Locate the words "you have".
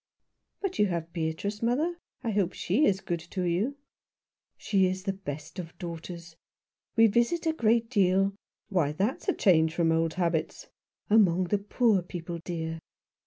0.79-1.13